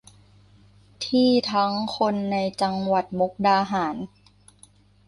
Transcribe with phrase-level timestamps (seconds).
[1.05, 3.95] ที่ทั้งคนในจังหวัดมุกดาหาร